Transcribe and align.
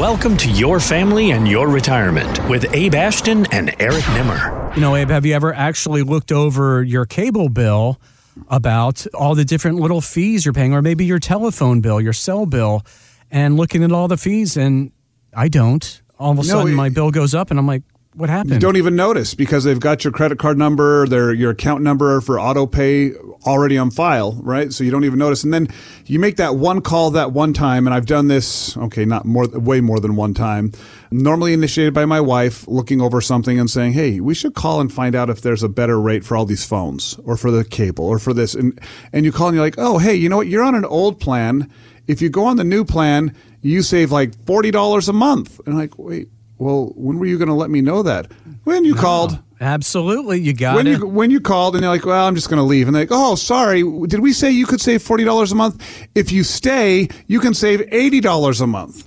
Welcome 0.00 0.38
to 0.38 0.50
Your 0.50 0.80
Family 0.80 1.32
and 1.32 1.46
Your 1.46 1.68
Retirement 1.68 2.48
with 2.48 2.64
Abe 2.74 2.94
Ashton 2.94 3.44
and 3.52 3.76
Eric 3.78 4.02
Nimmer. 4.14 4.72
You 4.74 4.80
know, 4.80 4.96
Abe, 4.96 5.10
have 5.10 5.26
you 5.26 5.34
ever 5.34 5.52
actually 5.52 6.02
looked 6.02 6.32
over 6.32 6.82
your 6.82 7.04
cable 7.04 7.50
bill 7.50 8.00
about 8.48 9.06
all 9.12 9.34
the 9.34 9.44
different 9.44 9.78
little 9.78 10.00
fees 10.00 10.46
you're 10.46 10.54
paying, 10.54 10.72
or 10.72 10.80
maybe 10.80 11.04
your 11.04 11.18
telephone 11.18 11.82
bill, 11.82 12.00
your 12.00 12.14
cell 12.14 12.46
bill, 12.46 12.82
and 13.30 13.58
looking 13.58 13.84
at 13.84 13.92
all 13.92 14.08
the 14.08 14.16
fees? 14.16 14.56
And 14.56 14.90
I 15.36 15.48
don't. 15.48 16.00
All 16.18 16.32
of 16.32 16.38
a 16.38 16.42
No, 16.44 16.48
sudden, 16.48 16.72
it- 16.72 16.76
my 16.76 16.88
bill 16.88 17.10
goes 17.10 17.34
up, 17.34 17.50
and 17.50 17.58
I'm 17.60 17.66
like, 17.66 17.82
what 18.14 18.28
happened? 18.28 18.54
You 18.54 18.58
don't 18.58 18.76
even 18.76 18.96
notice 18.96 19.34
because 19.34 19.62
they've 19.64 19.78
got 19.78 20.02
your 20.02 20.12
credit 20.12 20.38
card 20.38 20.58
number, 20.58 21.06
their 21.06 21.32
your 21.32 21.50
account 21.50 21.82
number 21.82 22.20
for 22.20 22.40
auto 22.40 22.66
pay 22.66 23.12
already 23.46 23.78
on 23.78 23.90
file, 23.90 24.32
right? 24.42 24.72
So 24.72 24.82
you 24.82 24.90
don't 24.90 25.04
even 25.04 25.18
notice. 25.18 25.44
And 25.44 25.54
then 25.54 25.68
you 26.06 26.18
make 26.18 26.36
that 26.36 26.56
one 26.56 26.80
call 26.80 27.12
that 27.12 27.32
one 27.32 27.52
time, 27.52 27.86
and 27.86 27.94
I've 27.94 28.06
done 28.06 28.26
this, 28.26 28.76
okay, 28.76 29.04
not 29.04 29.24
more, 29.24 29.46
way 29.48 29.80
more 29.80 30.00
than 30.00 30.16
one 30.16 30.34
time. 30.34 30.72
Normally 31.12 31.52
initiated 31.52 31.94
by 31.94 32.04
my 32.04 32.20
wife, 32.20 32.66
looking 32.66 33.00
over 33.00 33.20
something 33.20 33.58
and 33.58 33.70
saying, 33.70 33.92
"Hey, 33.92 34.20
we 34.20 34.34
should 34.34 34.54
call 34.54 34.80
and 34.80 34.92
find 34.92 35.14
out 35.14 35.30
if 35.30 35.42
there's 35.42 35.62
a 35.62 35.68
better 35.68 36.00
rate 36.00 36.24
for 36.24 36.36
all 36.36 36.46
these 36.46 36.64
phones, 36.64 37.18
or 37.24 37.36
for 37.36 37.50
the 37.50 37.64
cable, 37.64 38.06
or 38.06 38.18
for 38.18 38.34
this." 38.34 38.54
And 38.54 38.78
and 39.12 39.24
you 39.24 39.32
call 39.32 39.48
and 39.48 39.54
you're 39.54 39.64
like, 39.64 39.78
"Oh, 39.78 39.98
hey, 39.98 40.14
you 40.14 40.28
know 40.28 40.36
what? 40.36 40.48
You're 40.48 40.64
on 40.64 40.74
an 40.74 40.84
old 40.84 41.20
plan. 41.20 41.70
If 42.06 42.20
you 42.20 42.28
go 42.28 42.44
on 42.44 42.56
the 42.56 42.64
new 42.64 42.84
plan, 42.84 43.34
you 43.62 43.82
save 43.82 44.10
like 44.10 44.34
forty 44.46 44.70
dollars 44.70 45.08
a 45.08 45.12
month." 45.12 45.60
And 45.64 45.74
I'm 45.74 45.80
like, 45.80 45.98
wait. 45.98 46.28
Well, 46.60 46.92
when 46.94 47.18
were 47.18 47.26
you 47.26 47.38
going 47.38 47.48
to 47.48 47.54
let 47.54 47.70
me 47.70 47.80
know 47.80 48.02
that? 48.02 48.30
When 48.64 48.84
you 48.84 48.94
called. 48.94 49.38
Absolutely, 49.62 50.40
you 50.40 50.52
got 50.54 50.76
When 50.76 50.86
it. 50.86 50.98
you 50.98 51.06
when 51.06 51.30
you 51.30 51.40
called 51.40 51.74
and 51.74 51.82
they're 51.82 51.90
like, 51.90 52.06
"Well, 52.06 52.26
I'm 52.26 52.34
just 52.34 52.48
going 52.48 52.58
to 52.58 52.62
leave," 52.64 52.86
and 52.86 52.94
they're 52.94 53.02
like, 53.02 53.10
"Oh, 53.12 53.34
sorry, 53.34 53.82
did 54.06 54.20
we 54.20 54.32
say 54.32 54.50
you 54.50 54.64
could 54.66 54.80
save 54.80 55.02
forty 55.02 55.24
dollars 55.24 55.52
a 55.52 55.54
month? 55.54 55.82
If 56.14 56.32
you 56.32 56.44
stay, 56.44 57.08
you 57.26 57.40
can 57.40 57.52
save 57.52 57.82
eighty 57.92 58.20
dollars 58.20 58.60
a 58.62 58.66
month." 58.66 59.06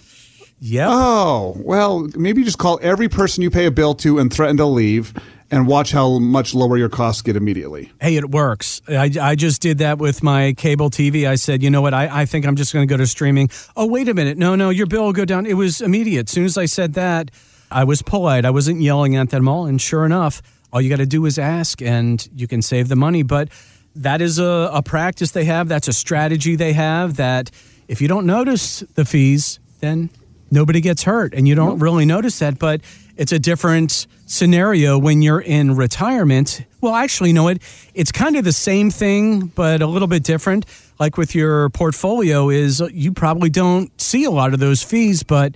Yeah. 0.60 0.88
Oh, 0.90 1.56
well, 1.60 2.08
maybe 2.16 2.44
just 2.44 2.58
call 2.60 2.80
every 2.84 3.10
person 3.10 3.42
you 3.44 3.50
pay 3.50 3.66
a 3.66 3.72
bill 3.72 3.96
to 3.96 4.20
and 4.20 4.32
threaten 4.32 4.58
to 4.58 4.66
leave, 4.66 5.14
and 5.54 5.68
watch 5.68 5.92
how 5.92 6.20
much 6.20 6.54
lower 6.54 6.78
your 6.78 6.90
costs 6.90 7.22
get 7.22 7.36
immediately. 7.36 7.92
Hey, 8.02 8.16
it 8.16 8.32
works. 8.32 8.82
I, 8.88 9.12
I 9.22 9.36
just 9.36 9.62
did 9.62 9.78
that 9.80 10.00
with 10.00 10.24
my 10.24 10.54
cable 10.54 10.90
TV. 10.90 11.28
I 11.28 11.36
said, 11.36 11.62
you 11.62 11.70
know 11.70 11.82
what? 11.82 11.94
I, 11.94 12.22
I 12.22 12.26
think 12.26 12.46
I'm 12.46 12.56
just 12.56 12.74
going 12.74 12.88
to 12.88 12.92
go 12.92 12.98
to 12.98 13.08
streaming. 13.08 13.50
Oh, 13.76 13.86
wait 13.86 14.10
a 14.10 14.14
minute. 14.14 14.38
No, 14.38 14.56
no, 14.56 14.70
your 14.70 14.88
bill 14.88 15.06
will 15.06 15.14
go 15.14 15.26
down. 15.26 15.46
It 15.46 15.56
was 15.56 15.82
immediate. 15.82 16.30
As 16.30 16.32
soon 16.32 16.46
as 16.46 16.58
I 16.58 16.66
said 16.66 16.94
that, 16.94 17.32
I 17.72 17.84
was 17.84 18.02
polite. 18.02 18.46
I 18.46 18.52
wasn't 18.52 18.82
yelling 18.82 19.16
at 19.16 19.30
them 19.30 19.48
all. 19.48 19.66
And 19.66 19.82
sure 19.82 20.06
enough, 20.06 20.42
all 20.72 20.82
you 20.82 20.90
got 20.90 20.98
to 20.98 21.06
do 21.06 21.26
is 21.26 21.38
ask 21.38 21.82
and 21.82 22.28
you 22.36 22.48
can 22.48 22.62
save 22.62 22.88
the 22.88 22.96
money. 22.96 23.24
But 23.24 23.50
that 23.96 24.22
is 24.22 24.40
a, 24.40 24.70
a 24.74 24.82
practice 24.82 25.32
they 25.32 25.46
have. 25.46 25.68
That's 25.68 25.88
a 25.88 25.94
strategy 25.94 26.56
they 26.56 26.74
have 26.74 27.16
that 27.18 27.52
if 27.88 28.02
you 28.02 28.08
don't 28.08 28.26
notice 28.26 28.80
the 28.96 29.06
fees, 29.06 29.60
then 29.80 30.10
nobody 30.54 30.80
gets 30.82 31.04
hurt 31.04 31.34
and 31.34 31.48
you 31.48 31.56
don't 31.56 31.80
really 31.80 32.06
notice 32.06 32.40
that 32.40 32.58
but 32.60 32.80
it's 33.18 33.32
a 33.32 33.40
different 33.40 34.08
scenario 34.26 34.98
when 34.98 35.22
you're 35.22 35.42
in 35.42 35.76
retirement. 35.76 36.62
Well 36.82 36.96
actually 36.96 37.30
you 37.30 37.34
know 37.36 37.48
it 37.50 37.62
it's 37.94 38.12
kind 38.12 38.36
of 38.36 38.44
the 38.44 38.54
same 38.54 38.90
thing 38.92 39.48
but 39.48 39.82
a 39.82 39.88
little 39.88 40.08
bit 40.08 40.24
different. 40.24 40.66
Like 41.00 41.18
with 41.18 41.36
your 41.36 41.70
portfolio 41.70 42.50
is 42.50 42.82
you 42.94 43.12
probably 43.14 43.50
don't 43.50 43.90
see 44.00 44.24
a 44.24 44.32
lot 44.32 44.54
of 44.54 44.60
those 44.60 44.82
fees 44.84 45.24
but 45.24 45.56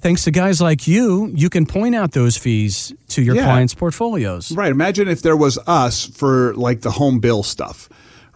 thanks 0.00 0.24
to 0.24 0.30
guys 0.30 0.60
like 0.60 0.86
you 0.88 1.30
you 1.34 1.48
can 1.50 1.66
point 1.66 1.94
out 1.94 2.12
those 2.12 2.36
fees 2.36 2.92
to 3.08 3.22
your 3.22 3.36
Yeah. 3.36 3.44
clients 3.44 3.74
portfolios. 3.74 4.52
Right. 4.52 4.70
Imagine 4.70 5.08
if 5.08 5.22
there 5.22 5.36
was 5.36 5.58
us 5.66 6.06
for 6.06 6.54
like 6.54 6.80
the 6.82 6.90
home 6.90 7.18
bill 7.20 7.42
stuff, 7.42 7.88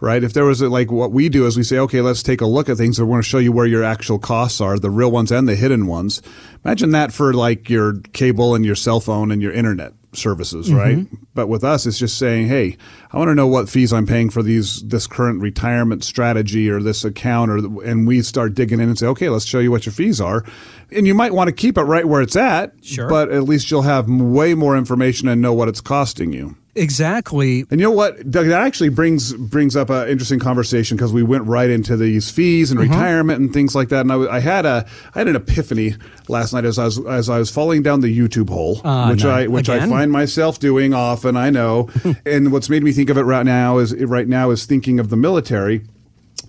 right? 0.03 0.21
If 0.21 0.33
there 0.33 0.43
was 0.43 0.59
a, 0.59 0.67
like 0.67 0.91
what 0.91 1.13
we 1.13 1.29
do 1.29 1.45
is 1.45 1.55
we 1.55 1.63
say, 1.63 1.79
okay, 1.79 2.01
let's 2.01 2.21
take 2.21 2.41
a 2.41 2.45
look 2.45 2.67
at 2.67 2.75
things. 2.75 2.99
and 2.99 3.07
We're 3.07 3.13
going 3.13 3.23
to 3.23 3.29
show 3.29 3.37
you 3.37 3.53
where 3.53 3.65
your 3.65 3.85
actual 3.85 4.19
costs 4.19 4.59
are, 4.59 4.77
the 4.77 4.89
real 4.89 5.09
ones 5.09 5.31
and 5.31 5.47
the 5.47 5.55
hidden 5.55 5.87
ones. 5.87 6.21
Imagine 6.65 6.91
that 6.91 7.13
for 7.13 7.33
like 7.33 7.69
your 7.69 7.93
cable 8.11 8.53
and 8.53 8.65
your 8.65 8.75
cell 8.75 8.99
phone 8.99 9.31
and 9.31 9.41
your 9.41 9.53
internet 9.53 9.93
services, 10.11 10.67
mm-hmm. 10.67 10.77
right? 10.77 11.07
But 11.33 11.47
with 11.47 11.63
us, 11.63 11.85
it's 11.85 11.97
just 11.97 12.17
saying, 12.17 12.47
hey, 12.47 12.75
I 13.13 13.17
want 13.17 13.29
to 13.29 13.35
know 13.35 13.47
what 13.47 13.69
fees 13.69 13.93
I'm 13.93 14.05
paying 14.05 14.29
for 14.29 14.43
these 14.43 14.83
this 14.83 15.07
current 15.07 15.39
retirement 15.41 16.03
strategy 16.03 16.69
or 16.69 16.81
this 16.81 17.05
account, 17.05 17.49
or 17.49 17.57
and 17.83 18.05
we 18.05 18.21
start 18.23 18.55
digging 18.55 18.81
in 18.81 18.89
and 18.89 18.99
say, 18.99 19.07
okay, 19.07 19.29
let's 19.29 19.45
show 19.45 19.59
you 19.59 19.71
what 19.71 19.85
your 19.85 19.93
fees 19.93 20.19
are, 20.19 20.43
and 20.91 21.07
you 21.07 21.15
might 21.15 21.33
want 21.33 21.47
to 21.47 21.53
keep 21.53 21.77
it 21.77 21.83
right 21.83 22.05
where 22.05 22.21
it's 22.21 22.35
at, 22.35 22.73
Sure. 22.83 23.07
but 23.07 23.31
at 23.31 23.43
least 23.43 23.71
you'll 23.71 23.83
have 23.83 24.09
way 24.09 24.53
more 24.53 24.77
information 24.77 25.29
and 25.29 25.41
know 25.41 25.53
what 25.53 25.69
it's 25.69 25.81
costing 25.81 26.33
you. 26.33 26.57
Exactly 26.75 27.61
And 27.69 27.79
you 27.79 27.85
know 27.87 27.91
what, 27.91 28.29
Doug? 28.31 28.47
That 28.47 28.61
actually 28.61 28.89
brings 28.89 29.33
brings 29.33 29.75
up 29.75 29.89
an 29.89 30.07
interesting 30.09 30.39
conversation 30.39 30.97
because 30.97 31.13
we 31.13 31.23
went 31.23 31.45
right 31.45 31.69
into 31.69 31.95
these 31.97 32.29
fees 32.31 32.71
and 32.71 32.79
Uh-huh. 32.79 32.89
retirement 32.89 33.39
and 33.39 33.53
things 33.53 33.75
like 33.75 33.89
that. 33.89 34.01
And 34.05 34.11
I 34.11 34.39
had 34.39 34.65
a 34.65 34.85
I 35.15 35.19
had 35.19 35.27
an 35.27 35.35
epiphany 35.35 35.95
last 36.27 36.53
night 36.53 36.65
as 36.65 36.79
I 36.79 36.85
was 36.85 36.99
as 37.05 37.29
I 37.29 37.37
was 37.39 37.49
falling 37.51 37.83
down 37.83 38.01
the 38.01 38.17
YouTube 38.19 38.49
hole, 38.49 38.81
Ah, 38.83 39.09
which 39.09 39.23
no. 39.23 39.31
I 39.31 39.47
which 39.47 39.69
I 39.69 39.87
find 39.87 40.11
myself 40.11 40.59
doing 40.59 40.93
often. 40.93 41.37
I 41.37 41.49
know. 41.49 41.89
and 42.25 42.51
what's 42.51 42.69
made 42.69 42.83
me 42.83 42.91
think 42.91 43.09
of 43.09 43.17
it 43.17 43.23
right 43.23 43.45
now 43.45 43.77
is 43.77 43.93
right 43.95 44.27
now 44.27 44.49
is 44.51 44.65
thinking 44.65 44.99
of 44.99 45.09
the 45.09 45.17
military, 45.17 45.81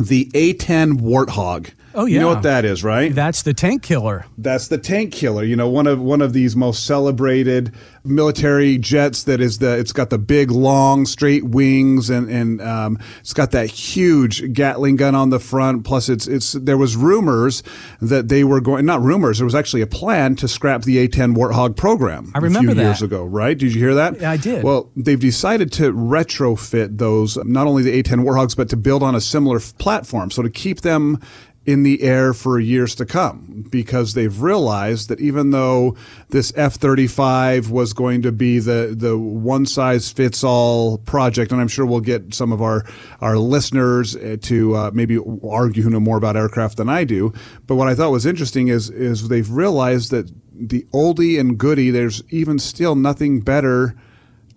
the 0.01 0.31
A10 0.34 1.01
Warthog. 1.01 1.71
Oh, 1.94 2.06
yeah. 2.06 2.15
you 2.15 2.21
know 2.21 2.28
what 2.28 2.43
that 2.43 2.65
is, 2.65 2.82
right? 2.82 3.15
that's 3.15 3.43
the 3.43 3.55
tank 3.55 3.82
killer 3.82 4.27
That's 4.38 4.69
the 4.69 4.78
tank 4.78 5.12
killer. 5.12 5.44
You 5.44 5.56
know, 5.56 5.69
one 5.69 5.87
of 5.87 6.00
one 6.00 6.21
of 6.21 6.32
these 6.32 6.56
most 6.56 6.84
celebrated 6.87 7.72
military 8.05 8.77
jets 8.78 9.25
that 9.25 9.41
is 9.41 9.59
the 9.59 9.78
it's 9.78 9.93
got 9.93 10.10
the 10.10 10.19
big 10.19 10.50
long 10.50 11.06
straight 11.06 11.44
wings 11.44 12.10
and 12.10 12.28
and 12.28 12.60
um, 12.60 12.99
it's 13.21 13.33
got 13.33 13.53
that 13.53 13.71
huge 13.71 14.53
Gatling 14.53 14.97
gun 14.97 15.15
on 15.15 15.31
the 15.31 15.41
front. 15.41 15.84
Plus, 15.84 16.09
it's 16.09 16.27
it's 16.27 16.53
there 16.53 16.77
was 16.77 16.97
rumors 16.97 17.62
that 18.00 18.28
they 18.28 18.44
were 18.44 18.60
going 18.60 18.84
not 18.84 19.00
rumors. 19.03 19.38
There 19.38 19.44
was 19.47 19.54
actually 19.54 19.83
a 19.83 19.87
plan 19.87 20.37
to 20.37 20.49
scrap 20.49 20.83
the 20.83 21.06
A10 21.09 21.34
Warthog 21.37 21.77
program. 21.77 22.33
I 22.34 22.38
remember 22.38 22.72
a 22.72 22.75
few 22.75 22.83
that. 22.83 22.88
years 22.88 23.03
ago, 23.03 23.25
right? 23.25 23.56
Did 23.56 23.72
you 23.75 23.81
hear 23.81 23.94
that? 23.94 24.21
Yeah, 24.21 24.31
I 24.31 24.37
did. 24.37 24.65
Well, 24.65 24.91
they've 24.97 25.19
decided 25.21 25.72
to 25.72 25.93
retrofit 25.93 26.99
those 26.99 27.37
not 27.44 27.66
only 27.66 27.83
the 27.83 28.03
A10 28.03 28.25
Warthogs 28.25 28.56
but 28.56 28.69
to 28.71 28.77
build 28.77 29.03
on 29.03 29.15
a 29.15 29.21
similar 29.21 29.56
f- 29.56 29.77
platform. 29.78 30.31
So 30.31 30.43
to 30.43 30.50
keep 30.50 30.81
them 30.83 31.21
in 31.67 31.83
the 31.83 32.03
air 32.03 32.35
for 32.35 32.61
years 32.61 32.95
to 32.95 33.07
come 33.07 33.65
because 33.71 34.15
they've 34.15 34.41
realized 34.41 35.09
that 35.09 35.21
even 35.21 35.51
though 35.51 35.97
this 36.29 36.53
F-35 36.57 37.71
was 37.71 37.93
going 37.93 38.23
to 38.23 38.33
be 38.33 38.59
the 38.59 38.95
the 38.97 39.17
one 39.17 39.65
size 39.67 40.11
fits 40.11 40.45
all 40.45 40.99
project 40.99 41.53
and 41.53 41.61
I'm 41.61 41.69
sure 41.69 41.87
we'll 41.87 42.01
get 42.01 42.35
some 42.35 42.53
of 42.53 42.61
our 42.61 42.85
our 43.21 43.39
listeners 43.39 44.15
uh, 44.17 44.37
to 44.43 44.75
uh, 44.77 44.91
maybe 44.93 45.19
argue 45.43 45.83
who 45.83 45.91
know 45.91 46.01
more 46.01 46.19
about 46.19 46.37
aircraft 46.37 46.77
than 46.77 46.89
I 46.89 47.05
do 47.05 47.33
but 47.67 47.77
what 47.77 47.89
I 47.89 47.95
thought 47.95 48.11
was 48.11 48.27
interesting 48.27 48.69
is 48.69 48.91
is 48.91 49.29
they've 49.29 49.51
realized 49.51 50.11
that 50.11 50.31
the 50.53 50.87
oldie 50.93 51.41
and 51.41 51.59
goodie 51.59 51.91
there's 51.91 52.23
even 52.31 52.59
still 52.59 52.95
nothing 52.95 53.41
better 53.41 53.95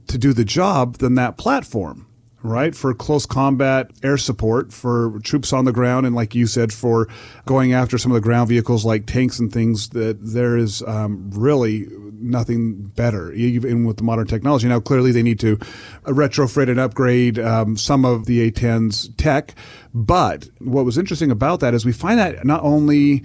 to 0.08 0.18
do 0.18 0.34
the 0.34 0.46
job 0.46 0.98
than 0.98 1.16
that 1.16 1.38
platform, 1.38 2.08
right? 2.44 2.76
For 2.76 2.94
close 2.94 3.26
combat 3.26 3.92
air 4.04 4.18
support, 4.18 4.72
for 4.72 5.20
troops 5.24 5.54
on 5.54 5.66
the 5.66 5.72
ground, 5.72 6.06
and 6.06 6.16
like 6.16 6.36
you 6.36 6.48
said, 6.48 6.72
for 6.72 7.08
going 7.46 7.74
after 7.74 7.98
some 7.98 8.12
of 8.12 8.16
the 8.16 8.22
ground 8.22 8.50
vehicles 8.50 8.86
like 8.86 9.06
tanks 9.06 9.40
and 9.40 9.52
things, 9.52 9.90
that 9.90 10.18
there 10.22 10.58
is 10.58 10.82
um, 10.84 11.30
really 11.32 11.88
nothing 12.20 12.76
better, 12.96 13.32
even 13.34 13.86
with 13.86 13.98
the 13.98 14.04
modern 14.04 14.28
technology. 14.28 14.68
Now, 14.68 14.80
clearly, 14.80 15.12
they 15.12 15.24
need 15.24 15.40
to 15.40 15.58
retrofit 16.06 16.70
and 16.70 16.80
upgrade 16.80 17.40
um, 17.40 17.78
some 17.78 18.06
of 18.06 18.26
the 18.26 18.52
A10's 18.52 19.10
tech. 19.18 19.56
But 19.94 20.50
what 20.60 20.86
was 20.86 20.98
interesting 20.98 21.32
about 21.32 21.60
that 21.62 21.74
is 21.74 21.86
we 21.86 21.92
find 21.92 22.20
that 22.20 22.46
not 22.46 22.64
only 22.64 23.24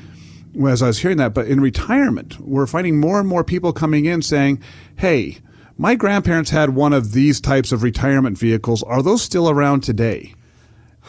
as 0.67 0.83
I 0.83 0.87
was 0.89 0.99
hearing 0.99 1.17
that, 1.17 1.35
but 1.35 1.47
in 1.47 1.61
retirement, 1.61 2.39
we're 2.41 2.67
finding 2.67 3.01
more 3.01 3.19
and 3.19 3.29
more 3.29 3.43
people 3.45 3.73
coming 3.73 4.05
in 4.05 4.21
saying, 4.21 4.63
hey, 4.97 5.39
my 5.79 5.95
grandparents 5.95 6.51
had 6.51 6.71
one 6.71 6.93
of 6.93 7.13
these 7.13 7.41
types 7.41 7.73
of 7.73 7.83
retirement 7.83 8.39
vehicles. 8.39 8.83
Are 8.83 9.03
those 9.03 9.23
still 9.23 9.49
around 9.49 9.83
today? 9.83 10.35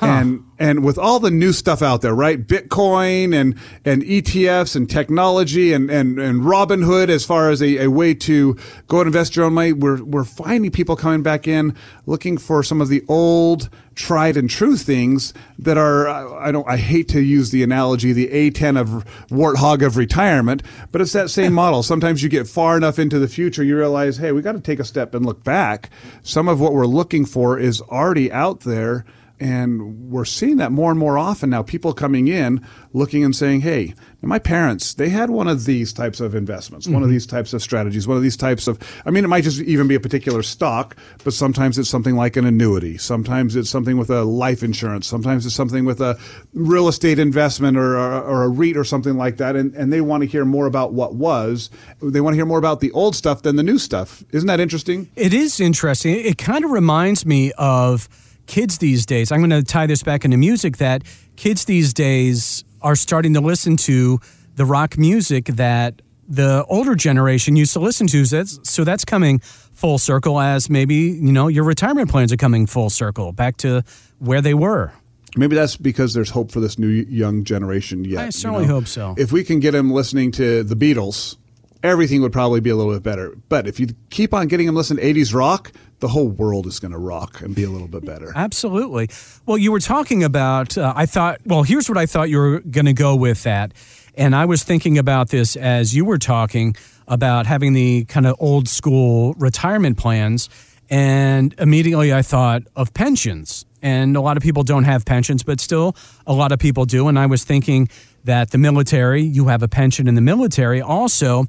And 0.08 0.44
and 0.60 0.84
with 0.84 0.98
all 0.98 1.20
the 1.20 1.32
new 1.32 1.52
stuff 1.52 1.82
out 1.82 2.02
there, 2.02 2.14
right? 2.16 2.46
Bitcoin 2.48 3.36
and 3.36 3.56
and 3.84 4.02
ETFs 4.04 4.76
and 4.76 4.90
technology 4.90 5.74
and 5.74 5.90
and 5.90 6.20
and 6.20 6.42
Robinhood 6.42 7.10
as 7.10 7.26
far 7.26 7.50
as 7.50 7.62
a, 7.62 7.84
a 7.84 7.90
way 7.90 8.14
to 8.14 8.56
go 8.88 9.00
and 9.00 9.08
invest 9.08 9.36
your 9.36 9.46
own 9.46 9.54
money, 9.54 9.74
we're 9.74 10.04
we're 10.04 10.24
finding 10.24 10.72
people 10.72 10.96
coming 10.96 11.24
back 11.24 11.48
in 11.48 11.76
looking 12.06 12.38
for 12.38 12.64
some 12.64 12.82
of 12.82 12.88
the 12.88 13.04
old 13.08 13.70
tried 13.96 14.38
and 14.38 14.50
true 14.50 14.76
things 14.78 15.34
that 15.60 15.78
are 15.78 16.08
I 16.08 16.48
I 16.48 16.52
don't 16.52 16.68
I 16.68 16.78
hate 16.78 17.08
to 17.10 17.22
use 17.22 17.52
the 17.52 17.64
analogy 17.64 18.14
the 18.14 18.30
A10 18.30 18.80
of 18.80 19.06
warthog 19.30 19.86
of 19.86 19.98
retirement, 19.98 20.64
but 20.92 21.02
it's 21.02 21.14
that 21.14 21.30
same 21.30 21.54
model. 21.64 21.84
Sometimes 21.84 22.24
you 22.24 22.30
get 22.30 22.48
far 22.48 22.78
enough 22.78 23.00
into 23.00 23.20
the 23.20 23.28
future 23.28 23.64
you 23.64 23.78
realize, 23.78 24.18
hey, 24.18 24.32
we 24.32 24.42
got 24.42 24.54
to 24.54 24.62
take 24.62 24.80
a 24.80 24.84
step 24.86 25.14
and 25.14 25.26
look 25.26 25.44
back. 25.44 25.90
Some 26.22 26.48
of 26.48 26.60
what 26.60 26.74
we're 26.74 26.86
looking 26.86 27.26
for 27.26 27.58
is 27.58 27.82
already 27.82 28.32
out 28.32 28.62
there 28.62 29.06
And 29.44 30.10
we're 30.10 30.24
seeing 30.24 30.56
that 30.58 30.72
more 30.72 30.90
and 30.90 30.98
more 30.98 31.18
often 31.18 31.50
now. 31.50 31.64
People 31.64 31.92
coming 31.92 32.30
in 32.30 32.66
looking 32.94 33.26
and 33.26 33.36
saying, 33.36 33.60
hey, 33.60 33.94
my 34.22 34.40
parents, 34.40 34.94
they 34.94 35.10
had 35.10 35.30
one 35.30 35.50
of 35.50 35.66
these 35.66 35.92
types 35.92 36.22
of 36.22 36.34
investments, 36.34 36.86
mm-hmm. 36.86 36.94
one 36.94 37.04
of 37.04 37.08
mm-hmm. 37.08 37.16
these 37.16 37.26
types 37.26 37.52
of 37.52 37.62
strategies, 37.62 38.08
one 38.08 38.16
of 38.16 38.24
these 38.24 38.38
types 38.38 38.70
of, 38.70 38.80
I 39.06 39.12
mean, 39.12 39.26
it 39.26 39.28
might 39.28 39.44
just 39.44 39.60
even 39.60 39.90
be 39.90 39.96
a 39.96 40.00
particular 40.00 40.44
stock, 40.44 40.96
but 41.26 41.34
sometimes 41.34 41.78
it's 41.78 41.90
something 41.90 42.16
like 42.16 42.38
an 42.38 42.46
annuity. 42.46 42.98
Sometimes 42.98 43.58
it's 43.58 43.70
something 43.70 43.98
with 43.98 44.10
a 44.10 44.24
life 44.24 44.64
insurance. 44.64 45.08
Sometimes 45.08 45.46
it's 45.46 45.56
something 45.56 45.84
with 45.84 46.00
a 46.00 46.18
real 46.54 46.88
estate 46.88 47.20
investment 47.20 47.76
or, 47.76 47.98
or, 47.98 48.22
or 48.22 48.44
a 48.44 48.48
REIT 48.48 48.78
or 48.78 48.86
something 48.86 49.18
like 49.18 49.36
that. 49.38 49.58
And, 49.58 49.76
and 49.76 49.92
they 49.92 50.00
want 50.00 50.24
to 50.24 50.28
hear 50.30 50.46
more 50.46 50.68
about 50.68 50.94
what 50.94 51.16
was. 51.16 51.70
They 52.02 52.22
want 52.22 52.34
to 52.34 52.38
hear 52.38 52.46
more 52.46 52.60
about 52.60 52.80
the 52.80 52.92
old 52.94 53.14
stuff 53.14 53.42
than 53.42 53.58
the 53.58 53.64
new 53.64 53.78
stuff. 53.78 54.24
Isn't 54.32 54.48
that 54.48 54.62
interesting? 54.62 55.10
It 55.18 55.34
is 55.34 55.60
interesting. 55.60 56.16
It 56.16 56.38
kind 56.38 56.64
of 56.64 56.72
reminds 56.72 57.26
me 57.26 57.52
of 57.58 58.08
kids 58.48 58.78
these 58.78 59.06
days. 59.06 59.32
I'm 59.32 59.40
going 59.40 59.50
to 59.50 59.64
tie 59.64 59.88
this 59.88 60.04
back 60.04 60.26
into 60.26 60.38
music 60.38 60.78
that 60.78 61.04
kids 61.36 61.66
these 61.66 61.94
days 61.94 62.64
are 62.82 62.96
starting 62.96 63.34
to 63.34 63.42
listen 63.42 63.78
to 63.78 64.20
the 64.56 64.66
rock 64.66 64.98
music 64.98 65.46
that 65.46 66.02
the 66.28 66.66
older 66.70 66.96
generation 66.96 67.56
used 67.56 67.74
to 67.74 67.80
listen 67.80 68.08
to. 68.08 68.26
So 68.26 68.84
that's 68.84 69.06
coming 69.06 69.40
full 69.40 69.98
circle 69.98 70.40
as 70.40 70.70
maybe, 70.70 70.96
you 70.96 71.32
know, 71.32 71.48
your 71.48 71.64
retirement 71.64 72.10
plans 72.10 72.32
are 72.32 72.38
coming 72.38 72.66
full 72.66 72.90
circle 72.90 73.32
back 73.32 73.58
to 73.58 73.84
where 74.20 74.42
they 74.42 74.54
were. 74.54 74.94
Maybe 75.36 75.56
that's 75.56 75.78
because 75.78 76.14
there's 76.14 76.30
hope 76.30 76.52
for 76.52 76.60
this 76.60 76.78
new 76.78 76.88
young 76.88 77.44
generation 77.44 78.06
yet. 78.06 78.20
I 78.26 78.30
certainly 78.30 78.64
you 78.64 78.68
know? 78.70 78.76
hope 78.76 78.88
so. 78.88 79.16
If 79.18 79.32
we 79.32 79.44
can 79.44 79.60
get 79.60 79.72
them 79.72 79.92
listening 79.92 80.32
to 80.34 80.64
the 80.64 80.76
Beatles, 80.76 81.38
everything 81.82 82.22
would 82.22 82.32
probably 82.32 82.60
be 82.60 82.70
a 82.70 82.76
little 82.76 82.94
bit 82.94 83.04
better. 83.04 83.36
But 83.50 83.68
if 83.68 83.80
you 83.80 83.88
keep 84.10 84.34
on 84.34 84.48
getting 84.48 84.68
them 84.68 84.76
listening 84.76 85.04
to 85.04 85.22
80s 85.22 85.34
rock, 85.34 85.72
the 86.04 86.10
whole 86.10 86.28
world 86.28 86.68
is 86.68 86.82
going 86.82 86.92
to 86.92 86.98
rock 86.98 87.40
and 87.40 87.56
be 87.56 87.64
a 87.64 87.70
little 87.70 87.88
bit 87.88 88.04
better. 88.04 88.34
Absolutely. 88.36 89.10
Well, 89.46 89.58
you 89.58 89.72
were 89.72 89.80
talking 89.80 90.22
about, 90.22 90.78
uh, 90.78 90.92
I 90.94 91.06
thought, 91.06 91.40
well, 91.46 91.64
here's 91.64 91.88
what 91.88 91.98
I 91.98 92.06
thought 92.06 92.30
you 92.30 92.40
were 92.40 92.60
going 92.60 92.88
to 92.88 92.94
go 92.94 93.16
with 93.16 93.44
that. 93.44 93.72
And 94.16 94.36
I 94.36 94.44
was 94.44 94.64
thinking 94.64 94.98
about 94.98 95.30
this 95.30 95.56
as 95.56 95.96
you 95.96 96.04
were 96.04 96.18
talking 96.18 96.76
about 97.08 97.46
having 97.46 97.72
the 97.72 98.04
kind 98.04 98.28
of 98.28 98.36
old 98.40 98.68
school 98.68 99.34
retirement 99.36 99.98
plans. 99.98 100.50
And 100.90 101.56
immediately 101.58 102.14
I 102.14 102.22
thought 102.22 102.64
of 102.76 102.94
pensions. 102.94 103.64
And 103.82 104.18
a 104.18 104.22
lot 104.22 104.36
of 104.36 104.44
people 104.44 104.64
don't 104.64 104.84
have 104.84 105.06
pensions, 105.06 105.42
but 105.42 105.62
still 105.62 105.96
a 106.28 106.34
lot 106.34 106.52
of 106.52 106.60
people 106.60 106.84
do. 106.84 107.08
And 107.08 107.18
I 107.18 107.28
was 107.28 107.46
thinking 107.46 107.88
that 108.26 108.52
the 108.52 108.58
military, 108.58 109.22
you 109.22 109.48
have 109.48 109.64
a 109.64 109.70
pension 109.70 110.10
in 110.10 110.16
the 110.16 110.22
military 110.22 110.82
also 110.82 111.46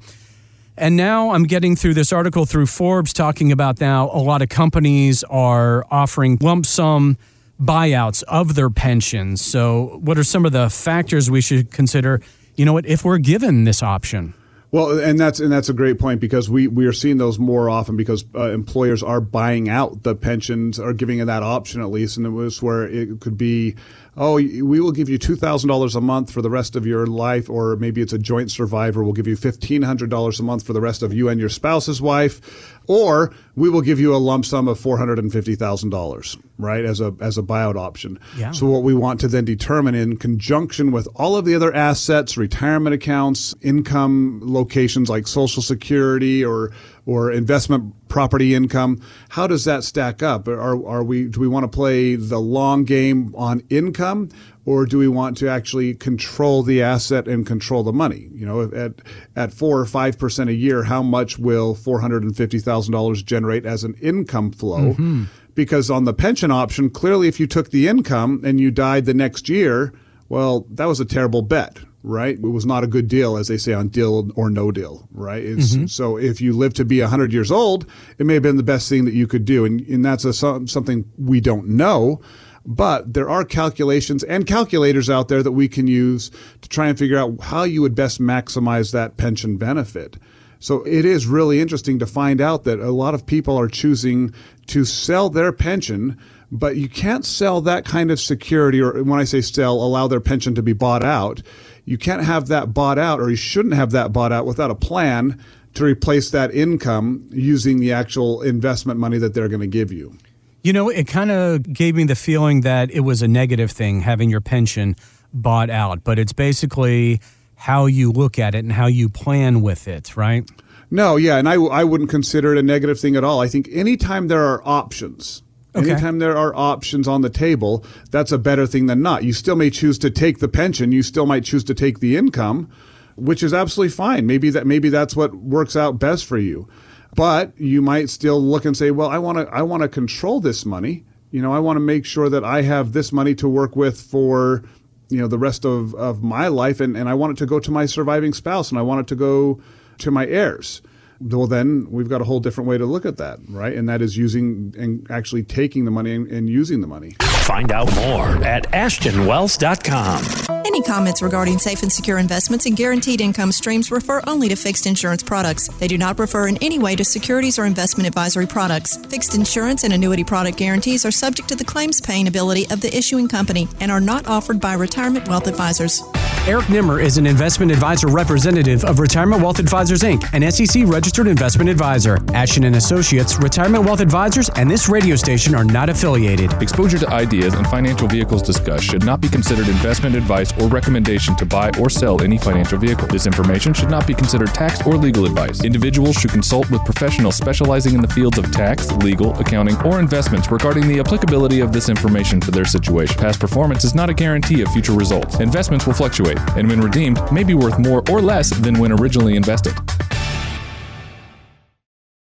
and 0.77 0.97
now 0.97 1.31
I'm 1.31 1.45
getting 1.45 1.77
through 1.77 1.95
this 1.95 2.13
article 2.13 2.47
through 2.47 2.67
Forbes 2.67 3.13
talking 3.13 3.53
about 3.53 3.81
now 3.81 4.11
a 4.11 4.19
lot 4.19 4.43
of 4.43 4.49
companies 4.49 5.23
are 5.25 5.85
offering 5.91 6.39
lump 6.41 6.67
sum 6.67 7.17
buyouts 7.61 8.23
of 8.25 8.55
their 8.55 8.71
pensions. 8.71 9.45
So, 9.45 10.01
what 10.03 10.19
are 10.19 10.25
some 10.25 10.45
of 10.45 10.53
the 10.53 10.69
factors 10.69 11.31
we 11.31 11.41
should 11.41 11.71
consider? 11.71 12.21
You 12.57 12.65
know 12.65 12.73
what, 12.73 12.87
if 12.87 13.05
we're 13.05 13.19
given 13.19 13.65
this 13.65 13.83
option? 13.83 14.35
Well, 14.75 14.99
and 14.99 15.21
that's 15.21 15.39
and 15.39 15.53
that's 15.53 15.69
a 15.69 15.73
great 15.73 16.01
point 16.01 16.21
because 16.21 16.51
we, 16.51 16.67
we 16.67 16.87
are 16.87 16.93
seeing 16.93 17.17
those 17.17 17.39
more 17.39 17.71
often 17.71 17.97
because 17.97 18.25
uh, 18.35 18.51
employers 18.51 19.05
are 19.05 19.21
buying 19.21 19.69
out 19.69 20.03
the 20.03 20.17
pensions 20.17 20.81
or 20.81 20.93
giving 20.93 21.25
that 21.25 21.45
option 21.45 21.81
at 21.81 21.91
least, 21.91 22.17
and 22.17 22.27
it 22.27 22.31
was 22.31 22.61
where 22.61 22.83
it 22.83 23.21
could 23.21 23.39
be 23.39 23.77
oh, 24.17 24.35
we 24.35 24.63
will 24.63 24.93
give 24.93 25.09
you 25.09 25.19
$2,000 25.19 25.95
a 25.95 26.01
month 26.01 26.31
for 26.31 26.43
the 26.43 26.51
rest 26.51 26.77
of 26.77 26.87
your 26.87 27.07
life, 27.07 27.51
or 27.51 27.77
maybe 27.77 28.01
it's 28.01 28.13
a 28.13 28.19
joint 28.19 28.51
survivor, 28.51 29.03
we'll 29.03 29.13
give 29.13 29.27
you 29.27 29.37
$1,500 29.37 30.41
a 30.41 30.43
month 30.43 30.65
for 30.65 30.73
the 30.73 30.81
rest 30.81 31.03
of 31.03 31.13
you 31.13 31.29
and 31.29 31.41
your 31.41 31.49
spouse's 31.49 32.01
wife, 32.01 32.79
or 32.87 33.33
we 33.57 33.69
will 33.69 33.81
give 33.81 33.99
you 33.99 34.15
a 34.15 34.19
lump 34.19 34.45
sum 34.45 34.69
of 34.69 34.79
$450,000, 34.79 36.43
right, 36.59 36.85
as 36.85 37.01
a, 37.01 37.15
as 37.21 37.39
a 37.39 37.43
buyout 37.43 37.77
option. 37.77 38.19
Yeah. 38.37 38.53
So 38.53 38.67
what 38.67 38.83
we 38.83 38.95
want 38.95 39.21
to 39.21 39.29
then 39.29 39.45
determine 39.45 39.95
in 39.95 40.17
conjunction 40.17 40.93
with 40.93 41.09
all 41.17 41.37
of 41.37 41.45
the 41.45 41.55
other 41.55 41.75
assets, 41.75 42.37
retirement 42.37 42.95
accounts, 42.95 43.55
income 43.63 44.41
locations 44.43 45.09
like 45.09 45.27
Social 45.27 45.63
Security 45.63 46.45
or 46.45 46.73
or 47.07 47.31
investment 47.31 47.93
property 48.09 48.55
income. 48.55 49.01
How 49.29 49.47
does 49.47 49.65
that 49.65 49.85
stack 49.85 50.23
up? 50.23 50.49
Are, 50.49 50.87
are 50.87 51.05
we 51.05 51.25
do 51.25 51.41
we 51.41 51.49
want 51.49 51.65
to 51.65 51.69
play 51.69 52.17
the 52.17 52.39
long 52.39 52.85
game 52.85 53.35
on 53.37 53.63
income, 53.69 54.31
or 54.65 54.87
do 54.87 54.99
we 54.99 55.09
want 55.09 55.37
to 55.39 55.49
actually 55.49 55.95
control 55.95 56.63
the 56.63 56.83
asset 56.83 57.29
and 57.29 57.47
control 57.47 57.83
the 57.83 57.93
money? 57.93 58.29
You 58.33 58.47
know, 58.47 58.63
at 58.63 58.93
at 59.37 59.53
four 59.53 59.79
or 59.79 59.87
five 59.87 60.19
percent 60.19 60.51
a 60.51 60.55
year, 60.55 60.85
how 60.85 61.03
much 61.03 61.39
will 61.39 61.75
four 61.75 62.01
hundred 62.01 62.23
and 62.23 62.37
fifty 62.37 62.59
thousand 62.59 62.93
dollars 62.93 63.23
generate 63.23 63.67
as 63.67 63.85
an 63.85 63.95
income 64.01 64.53
flow? 64.53 64.93
Mm-hmm. 64.93 65.25
Because 65.55 65.89
on 65.89 66.05
the 66.05 66.15
pension 66.15 66.51
option, 66.51 66.91
clearly, 66.91 67.29
if 67.29 67.39
you 67.39 67.47
took 67.47 67.71
the 67.71 67.87
income 67.87 68.41
and 68.45 68.59
you 68.59 68.73
died 68.73 69.05
the 69.05 69.15
next 69.15 69.49
year, 69.49 69.93
well, 70.29 70.67
that 70.71 70.87
was 70.87 70.99
a 70.99 71.05
terrible 71.05 71.43
bet, 71.43 71.79
right? 72.05 72.37
It 72.37 72.43
was 72.43 72.67
not 72.67 72.85
a 72.85 72.87
good 72.87 73.09
deal, 73.09 73.37
as 73.37 73.49
they 73.49 73.57
say 73.57 73.73
on 73.73 73.89
deal 73.89 74.31
or 74.37 74.51
no 74.51 74.71
deal, 74.71 75.09
right? 75.13 75.43
Mm-hmm. 75.43 75.87
So 75.87 76.19
if 76.19 76.41
you 76.41 76.53
live 76.53 76.75
to 76.75 76.85
be 76.85 77.01
100 77.01 77.33
years 77.33 77.51
old, 77.51 77.87
it 78.19 78.27
may 78.27 78.35
have 78.35 78.43
been 78.43 78.59
the 78.59 78.63
best 78.63 78.89
thing 78.89 79.07
that 79.07 79.15
you 79.15 79.27
could 79.27 79.47
do. 79.47 79.65
And, 79.65 79.81
and 79.89 80.05
that's 80.05 80.25
a, 80.25 80.33
something 80.33 81.11
we 81.19 81.41
don't 81.41 81.67
know. 81.67 82.21
But 82.67 83.13
there 83.13 83.29
are 83.29 83.45
calculations 83.45 84.23
and 84.23 84.47
calculators 84.47 85.11
out 85.11 85.29
there 85.29 85.43
that 85.43 85.53
we 85.53 85.67
can 85.67 85.87
use 85.87 86.31
to 86.61 86.69
try 86.69 86.89
and 86.89 86.99
figure 86.99 87.19
out 87.19 87.41
how 87.41 87.65
you 87.65 87.83
would 87.83 87.95
best 87.95 88.21
maximize 88.21 88.93
that 88.93 89.17
pension 89.17 89.57
benefit. 89.57 90.17
So 90.61 90.83
it 90.85 91.05
is 91.05 91.27
really 91.27 91.61
interesting 91.61 91.99
to 91.99 92.07
find 92.07 92.41
out 92.41 92.65
that 92.65 92.81
a 92.81 92.91
lot 92.91 93.13
of 93.13 93.27
people 93.27 93.59
are 93.59 93.69
choosing 93.69 94.33
to 94.69 94.85
sell 94.85 95.29
their 95.29 95.53
pension 95.53 96.19
but 96.55 96.77
you 96.77 96.89
can't 96.89 97.25
sell 97.25 97.61
that 97.63 97.85
kind 97.85 98.13
of 98.13 98.21
security, 98.21 98.81
or 98.81 99.03
when 99.03 99.19
I 99.19 99.25
say 99.25 99.41
sell, 99.41 99.75
allow 99.75 100.07
their 100.07 100.21
pension 100.21 100.55
to 100.55 100.63
be 100.63 100.73
bought 100.73 101.03
out. 101.03 101.43
You 101.85 101.99
can't 101.99 102.23
have 102.23 102.47
that 102.47 102.73
bought 102.73 102.97
out, 102.97 103.21
or 103.21 103.29
you 103.29 103.37
shouldn't 103.37 103.75
have 103.75 103.91
that 103.91 104.13
bought 104.13 104.31
out 104.31 104.47
without 104.47 104.71
a 104.71 104.77
plan 104.77 105.43
to 105.75 105.85
replace 105.85 106.31
that 106.31 106.55
income 106.55 107.29
using 107.33 107.81
the 107.81 107.93
actual 107.93 108.41
investment 108.43 109.01
money 109.01 109.19
that 109.19 109.35
they're 109.35 109.49
going 109.49 109.63
to 109.63 109.67
give 109.67 109.91
you. 109.91 110.17
You 110.63 110.73
know, 110.73 110.89
it 110.89 111.09
kind 111.09 111.33
of 111.33 111.65
gave 111.65 111.97
me 111.97 112.05
the 112.05 112.15
feeling 112.15 112.61
that 112.61 112.91
it 112.93 113.01
was 113.01 113.21
a 113.21 113.29
negative 113.29 113.73
thing 113.73 114.01
having 114.01 114.31
your 114.31 114.41
pension 114.41 114.95
bought 115.33 115.71
out, 115.71 116.05
but 116.05 116.21
it's 116.21 116.33
basically 116.33 117.21
how 117.57 117.87
you 117.87 118.13
look 118.13 118.39
at 118.39 118.55
it 118.55 118.59
and 118.59 118.73
how 118.73 118.87
you 118.87 119.09
plan 119.09 119.61
with 119.61 119.89
it, 119.89 120.17
right? 120.17 120.49
No, 120.93 121.17
yeah, 121.17 121.39
and 121.39 121.49
I, 121.49 121.55
I 121.55 121.83
wouldn't 121.83 122.11
consider 122.11 122.55
it 122.55 122.59
a 122.59 122.63
negative 122.63 123.01
thing 123.01 123.17
at 123.17 123.25
all. 123.25 123.41
I 123.41 123.49
think 123.49 123.69
anytime 123.73 124.29
there 124.29 124.45
are 124.45 124.63
options, 124.65 125.43
Okay. 125.77 125.91
Anytime 125.91 126.19
there 126.21 126.37
are 126.37 126.55
options 126.55 127.09
on 127.09 127.23
the 127.23 127.31
table, 127.31 127.85
that's 128.11 128.33
a 128.33 128.39
better 128.39 128.67
thing 128.67 128.87
than 128.87 129.03
not. 129.03 129.25
You 129.25 129.33
still 129.33 129.57
may 129.57 129.71
choose 129.71 129.99
to 129.99 130.11
take 130.11 130.39
the 130.39 130.49
pension, 130.49 130.93
you 130.93 131.03
still 131.03 131.27
might 131.27 131.45
choose 131.45 131.65
to 131.65 131.75
take 131.75 131.99
the 131.99 132.17
income, 132.17 132.71
which 133.17 133.43
is 133.43 133.53
absolutely 133.53 133.91
fine. 133.91 134.27
Maybe 134.27 134.51
that 134.51 134.67
maybe 134.67 134.89
that's 134.89 135.17
what 135.17 135.35
works 135.35 135.75
out 135.77 135.99
best 135.99 136.27
for 136.27 136.39
you. 136.39 136.69
But 137.17 137.59
you 137.59 137.81
might 137.83 138.11
still 138.11 138.41
look 138.41 138.65
and 138.65 138.77
say, 138.77 138.91
"Well, 138.91 139.09
I 139.09 139.19
want 139.19 139.39
to 139.39 139.55
I 139.55 139.63
want 139.63 139.83
to 139.83 139.89
control 139.89 140.41
this 140.41 140.65
money. 140.65 141.05
You 141.31 141.43
know, 141.43 141.53
I 141.53 141.59
want 141.59 141.77
to 141.77 141.81
make 141.81 142.05
sure 142.05 142.29
that 142.29 142.45
I 142.45 142.63
have 142.63 142.93
this 142.93 143.13
money 143.13 143.35
to 143.37 143.49
work 143.49 143.75
with 143.75 144.01
for 144.01 144.65
you 145.09 145.19
know 145.19 145.29
the 145.29 145.39
rest 145.39 145.65
of, 145.65 145.95
of 145.95 146.23
my 146.23 146.49
life 146.49 146.81
and, 146.81 146.97
and 146.97 147.09
I 147.09 147.15
want 147.15 147.33
it 147.33 147.39
to 147.39 147.47
go 147.47 147.61
to 147.61 147.71
my 147.71 147.87
surviving 147.87 148.33
spouse 148.33 148.71
and 148.71 148.79
I 148.79 148.83
want 148.83 149.01
it 149.03 149.07
to 149.09 149.17
go 149.17 149.61
to 149.99 150.11
my 150.11 150.27
heirs 150.27 150.83
well 151.21 151.47
then 151.47 151.87
we've 151.91 152.09
got 152.09 152.21
a 152.21 152.25
whole 152.25 152.41
different 152.41 152.69
way 152.69 152.79
to 152.79 152.87
look 152.87 153.07
at 153.07 153.17
that 153.17 153.39
right? 153.49 153.75
And 153.75 153.89
that 153.89 154.03
is 154.03 154.17
using 154.17 154.75
and 154.79 155.07
actually 155.11 155.43
taking 155.43 155.85
the 155.85 155.91
money 155.91 156.15
and, 156.15 156.27
and 156.31 156.49
using 156.49 156.81
the 156.81 156.87
money. 156.87 157.17
Find 157.21 157.73
out 157.73 157.95
more 157.97 158.45
at 158.45 158.71
ashtonwells.com 158.73 160.54
any 160.75 160.83
comments 160.83 161.23
regarding 161.23 161.57
safe 161.57 161.83
and 161.83 161.93
secure 161.93 162.19
investments 162.19 162.67
and 162.67 162.77
guaranteed 162.77 163.21
income 163.21 163.53
streams 163.53 163.93
refer 163.93 164.21
only 164.27 164.49
to 164.49 164.57
fixed 164.57 164.87
insurance 164.87 165.23
products 165.23 165.69
they 165.79 165.87
do 165.87 165.97
not 165.97 166.19
refer 166.19 166.49
in 166.49 166.57
any 166.57 166.81
way 166.81 166.97
to 166.97 167.05
securities 167.05 167.61
or 167.61 167.65
investment 167.65 168.09
advisory 168.09 168.45
products 168.47 168.97
fixed 169.07 169.37
insurance 169.37 169.85
and 169.85 169.93
annuity 169.93 170.25
product 170.25 170.59
guarantees 170.59 171.05
are 171.07 171.13
subject 171.13 171.49
to 171.49 171.55
the 171.55 171.65
claims 171.65 172.01
paying 172.01 172.27
ability 172.27 172.69
of 172.71 172.81
the 172.81 172.97
issuing 172.97 173.29
company 173.29 173.69
and 173.79 173.93
are 173.93 174.01
not 174.01 174.27
offered 174.27 174.61
by 174.61 174.75
retirement 174.75 175.29
wealth 175.29 175.47
advisors 175.47 176.03
Eric 176.47 176.69
Nimmer 176.69 177.01
is 177.01 177.17
an 177.17 177.27
investment 177.27 177.73
advisor 177.73 178.09
representative 178.09 178.85
of 178.85 178.99
Retirement 178.99 179.41
Wealth 179.41 179.59
Advisors 179.59 180.03
Inc., 180.03 180.29
an 180.35 180.51
SEC 180.53 180.83
registered 180.85 181.27
investment 181.27 181.71
advisor. 181.71 182.19
Ashton 182.35 182.65
and 182.65 182.77
Associates, 182.77 183.39
Retirement 183.39 183.83
Wealth 183.83 184.01
Advisors, 184.01 184.51
and 184.51 184.71
this 184.71 184.87
radio 184.87 185.17
station 185.17 185.55
are 185.55 185.65
not 185.65 185.89
affiliated. 185.89 186.53
Exposure 186.63 186.99
to 186.99 187.09
ideas 187.09 187.55
and 187.55 187.67
financial 187.69 188.07
vehicles 188.09 188.43
discussed 188.43 188.85
should 188.85 189.07
not 189.07 189.23
be 189.23 189.29
considered 189.31 189.69
investment 189.69 190.17
advice 190.17 190.53
or 190.65 190.69
recommendation 190.69 191.37
to 191.37 191.45
buy 191.45 191.71
or 191.79 191.91
sell 191.91 192.23
any 192.23 192.39
financial 192.39 192.79
vehicle. 192.79 193.07
This 193.09 193.27
information 193.27 193.75
should 193.75 193.91
not 193.91 194.07
be 194.07 194.15
considered 194.15 194.49
tax 194.49 194.85
or 194.87 194.97
legal 194.97 195.27
advice. 195.27 195.63
Individuals 195.63 196.17
should 196.17 196.31
consult 196.31 196.71
with 196.71 196.85
professionals 196.85 197.37
specializing 197.37 197.95
in 197.95 198.01
the 198.01 198.09
fields 198.09 198.39
of 198.39 198.51
tax, 198.51 198.91
legal, 198.93 199.35
accounting, 199.39 199.77
or 199.83 200.01
investments 200.01 200.51
regarding 200.51 200.89
the 200.89 201.01
applicability 201.01 201.61
of 201.61 201.73
this 201.73 201.89
information 201.89 202.41
to 202.41 202.51
their 202.51 202.65
situation. 202.65 203.17
Past 203.19 203.39
performance 203.39 203.85
is 203.85 203.95
not 203.95 204.09
a 204.09 204.15
guarantee 204.15 204.63
of 204.63 204.69
future 204.69 204.93
results. 204.93 205.41
Investments 205.41 205.87
will 205.87 205.95
fluctuate 205.95 206.39
and 206.57 206.69
when 206.69 206.81
redeemed 206.81 207.21
may 207.31 207.45
be 207.45 207.55
worth 207.55 207.79
more 207.79 208.03
or 208.11 208.21
less 208.21 208.51
than 208.51 208.79
when 208.79 208.93
originally 208.93 209.37
invested. 209.37 209.75